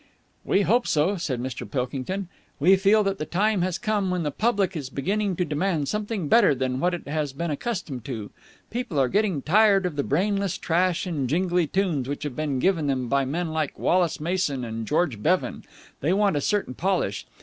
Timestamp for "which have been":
12.09-12.57